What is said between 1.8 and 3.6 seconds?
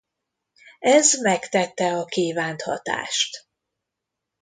a kívánt hatást.